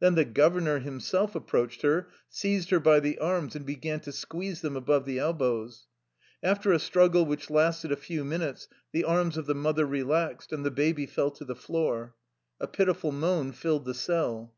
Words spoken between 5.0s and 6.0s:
the elbows.